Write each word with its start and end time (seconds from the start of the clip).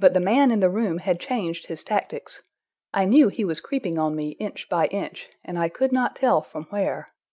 But 0.00 0.14
the 0.14 0.18
man 0.18 0.50
in 0.50 0.58
the 0.58 0.68
room 0.68 0.98
had 0.98 1.20
changed 1.20 1.66
his 1.66 1.84
tactics. 1.84 2.42
I 2.92 3.04
knew 3.04 3.28
he 3.28 3.44
was 3.44 3.60
creeping 3.60 3.96
on 3.96 4.16
me, 4.16 4.30
inch 4.40 4.68
by 4.68 4.86
inch, 4.86 5.28
and 5.44 5.56
I 5.60 5.68
could 5.68 5.92
not 5.92 6.16
tell 6.16 6.42
from 6.42 6.64
where. 6.70 7.12